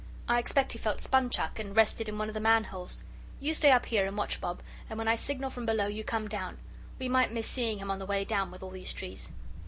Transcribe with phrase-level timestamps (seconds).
[0.27, 3.03] I expect he felt spun chuck, and rested in one of the manholes.
[3.39, 6.27] You stay up here and watch, Bob, and when I signal from below, you come
[6.27, 6.57] down.
[6.97, 9.31] We might miss seeing him on the way down, with all these trees."